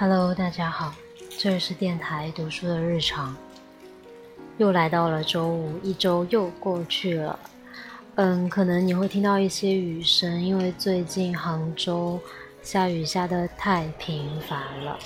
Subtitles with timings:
[0.00, 0.94] Hello，大家好，
[1.36, 3.36] 这里是电台读书的日常，
[4.56, 7.36] 又来到了周五，一周又过去了。
[8.14, 12.20] 嗯，可能你会听到一些雨声，因为最近杭州
[12.62, 14.98] 下雨下的太频繁了。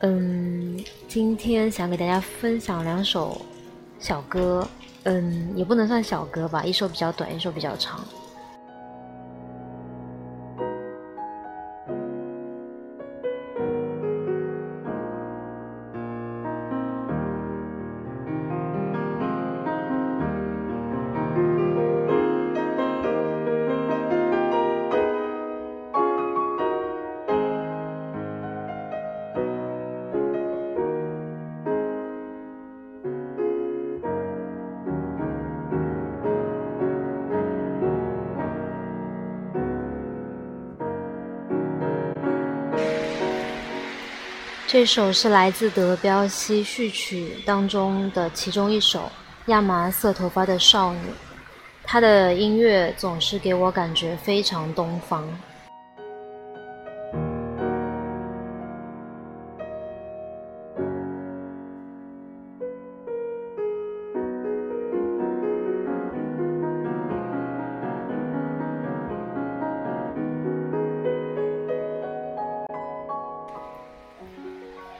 [0.00, 3.40] 嗯，今天想给大家分享两首
[4.00, 4.66] 小歌，
[5.04, 8.04] 嗯，也不能算小歌吧，一首比较短，一首比较长。
[44.70, 49.00] 这首是来自德彪西序曲当中的其中一首
[49.46, 50.98] 《亚麻色头发的少女》，
[51.82, 55.26] 她的音乐总是给我感觉非常东方。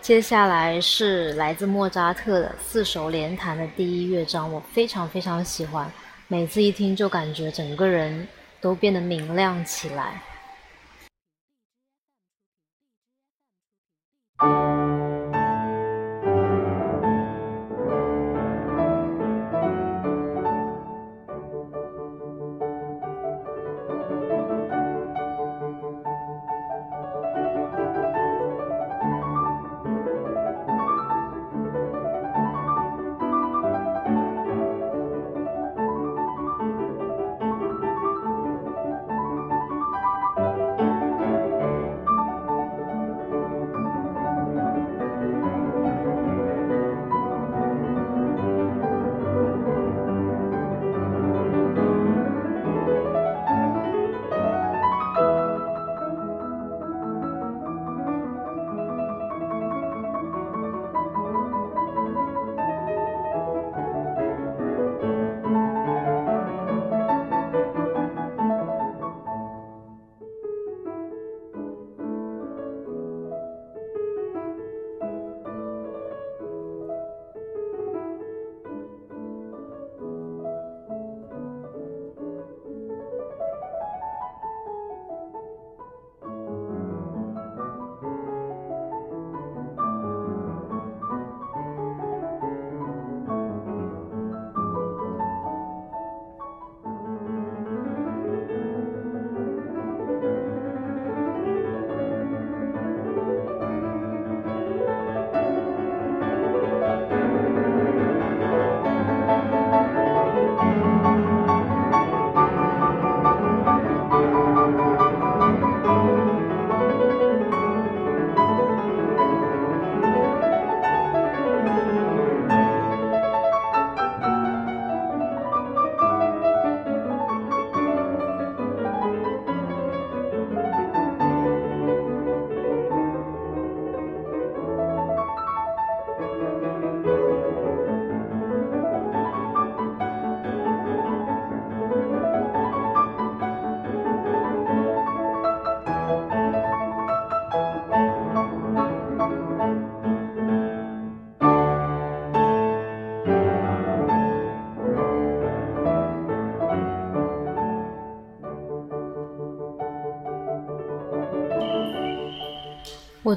[0.09, 5.87] 接下来是来自莫扎特的四手联弹的第一乐章，我非常非常喜欢，
[6.29, 8.27] 每次一听就感觉整个人
[8.59, 10.23] 都变得明亮起来。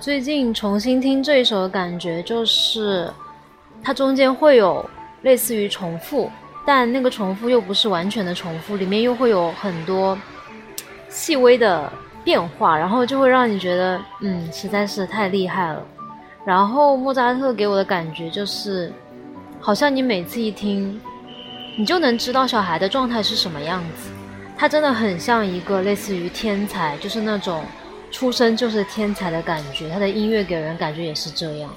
[0.01, 3.07] 最近重新听这一首的感觉就是，
[3.83, 4.83] 它中间会有
[5.21, 6.27] 类似于重复，
[6.65, 10.17] 但那个重复又不是完全的重复，里面又会有很多
[11.07, 11.87] 细微的
[12.23, 15.85] 变化，然后就会让你觉得，嗯，实在是太厉害了。
[16.43, 18.91] 然后莫扎特给我的感觉就是，
[19.59, 20.99] 好像你每次一听，
[21.77, 24.09] 你就能知道小孩的状态是什么样子，
[24.57, 27.63] 他真的很像一个类似于天才，就是那种。
[28.11, 31.73] 出生就是天才的感觉，他的音乐给人感觉也是这样。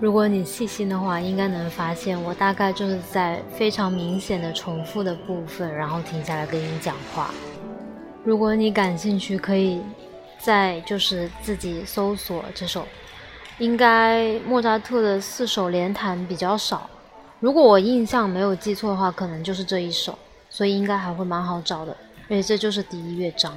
[0.00, 7.34] 如果你细心的话，应该能发现我大概就是在非常明显的重复的部分，然后停下来跟你讲话。
[8.22, 9.80] 如果你感兴趣，可以
[10.38, 12.86] 再就是自己搜索这首。
[13.58, 16.88] 应该莫扎特的四首连弹比较少，
[17.40, 20.16] 如果我印象没有记错的话，可能就是这一首，
[20.48, 21.96] 所以应该还会蛮好找的。
[22.28, 23.52] 而且这就是第一乐章。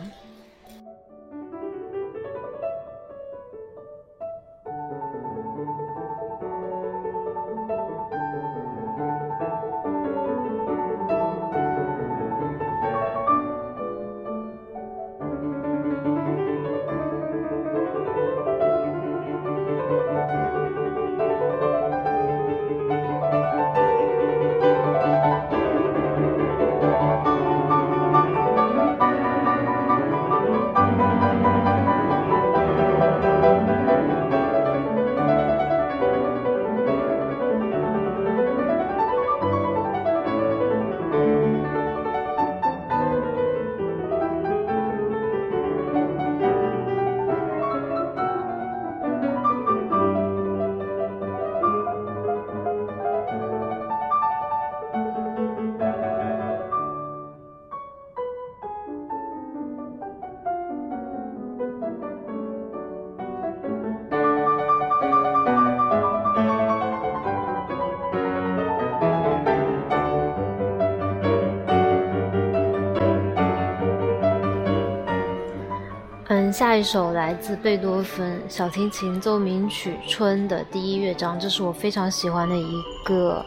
[76.61, 83.43] 下一首来自贝多芬小提琴奏鸣曲《春》的第一乐章，这是我非常喜欢的一个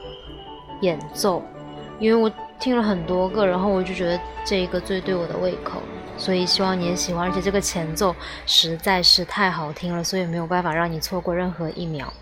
[0.81, 1.41] 演奏，
[2.01, 2.29] 因为我
[2.59, 5.81] 听了很多个，然后我就觉得这一个最对我的胃口，
[6.19, 7.31] 所以希望你也喜欢。
[7.31, 8.13] 而且这个前奏
[8.47, 12.13] 实在是太好听了，所以没有办法让你错过任何一秒。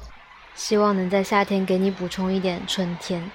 [0.54, 3.30] 希望能在夏天给你补充一点春天。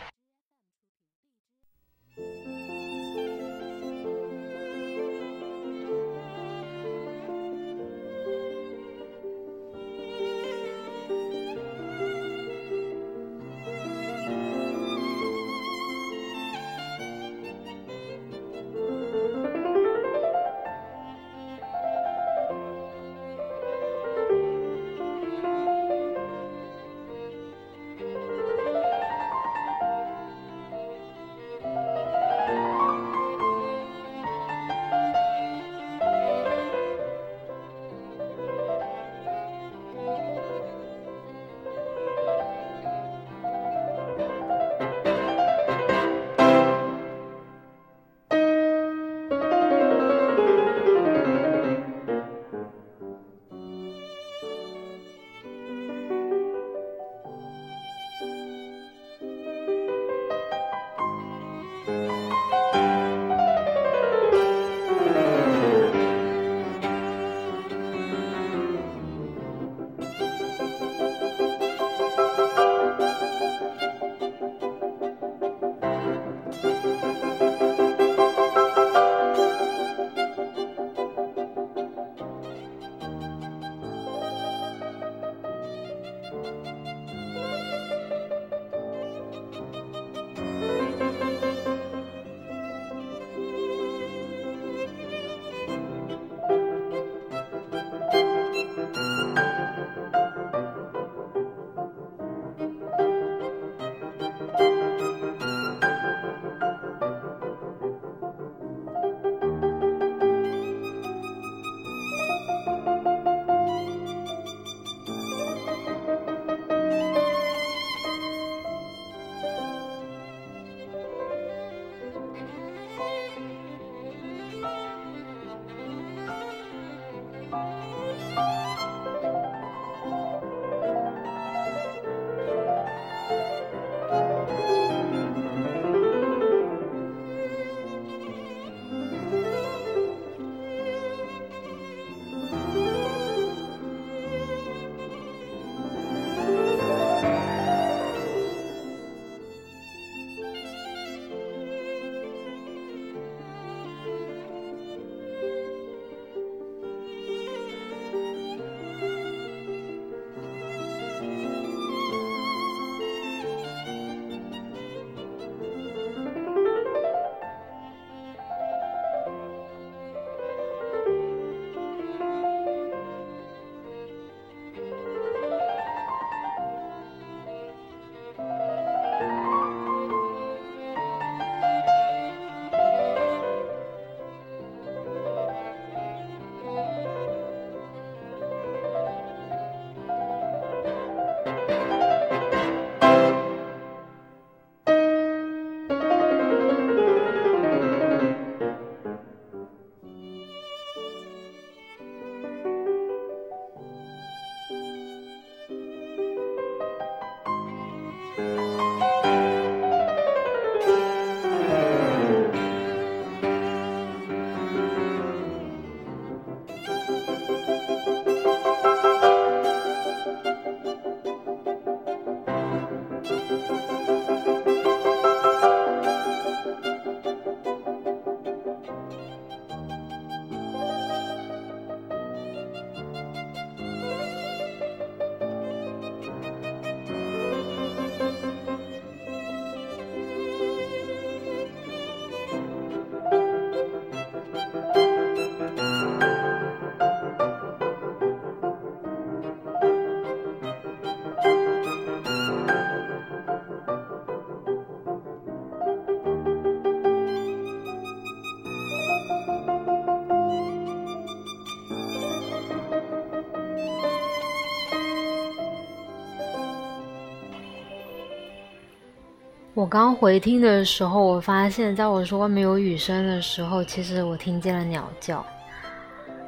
[269.78, 275.46] 我刚回听的时候，我发现在我说外面有雨声的时候，其实我听见了鸟叫，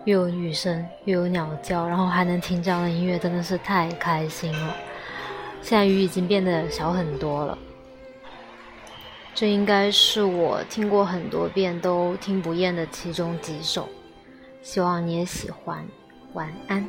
[0.06, 4.76] 又有雨声，又有鸟叫，然后还能听这样的音乐，真的是太开心了。
[5.62, 7.56] 现在雨已经变得小很多了，
[9.36, 13.88] 这应该是我听过很多遍都听不厌的其中几首，
[14.64, 15.86] 希望你也喜欢。
[16.34, 16.84] 晚安。